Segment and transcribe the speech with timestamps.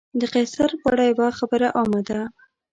[0.19, 2.21] د قیصر په اړه یوه خبره عامه ده.